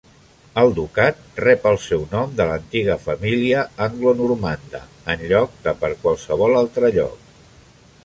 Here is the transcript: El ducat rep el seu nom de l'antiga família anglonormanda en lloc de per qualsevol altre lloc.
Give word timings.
El 0.59 0.69
ducat 0.77 1.19
rep 1.43 1.67
el 1.71 1.77
seu 1.83 2.07
nom 2.13 2.33
de 2.39 2.47
l'antiga 2.51 2.97
família 3.05 3.67
anglonormanda 3.89 4.83
en 5.15 5.25
lloc 5.35 5.63
de 5.69 5.79
per 5.85 5.95
qualsevol 6.05 6.63
altre 6.65 6.97
lloc. 6.99 7.35